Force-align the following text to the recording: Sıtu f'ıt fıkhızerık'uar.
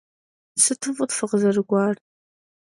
Sıtu 0.63 0.89
f'ıt 0.95 1.11
fıkhızerık'uar. 1.17 1.95